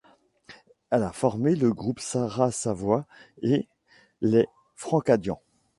Elle 0.89 1.03
a 1.03 1.11
formé 1.11 1.55
le 1.55 1.71
groupe 1.75 1.99
Sarah 1.99 2.49
Savoy 2.51 3.03
et 3.43 3.67
les 4.21 4.47
Francadians. 4.75 5.43